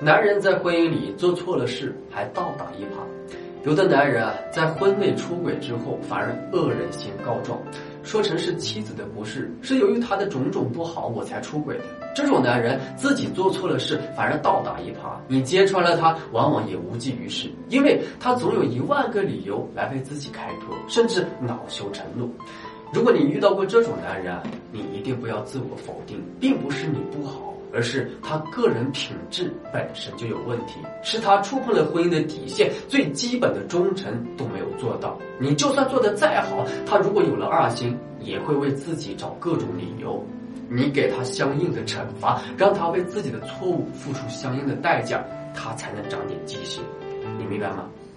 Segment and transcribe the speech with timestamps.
[0.00, 3.02] 男人在婚姻里做错了事还倒打一耙，
[3.64, 7.58] 有的男人啊在婚内出轨之后反而恶人先告状，
[8.04, 11.84] 说成是妻子的不是，是由于他的种种不好我才出轨的。
[12.14, 22.30] 这种男人自己做错了事反而倒打一耙，你揭穿了他，往往也无济于事，因为他总有一万个理由来为自己开脱，甚至恼羞成怒。
[22.90, 24.34] 如果你遇到过这种男人，
[24.72, 27.17] 你一定不要自我否定，并不是你不，
[27.78, 35.16] 而是他个人品质本身就有问题，是他触碰了婚姻的底线，最基本的忠诚都没有做到。
[35.38, 40.20] 你就算做的再好，他如果有了二心，也会为自己找各种理由。
[40.68, 45.24] 你给他相应的惩罚，让他为自己的错误付出相应的代价，
[45.54, 46.82] 他才能长点记性。
[47.38, 47.88] 你明白吗？